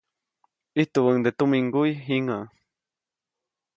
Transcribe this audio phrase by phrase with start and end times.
[0.81, 2.45] Ijtubäʼuŋnde tuminŋguy jiŋäʼ.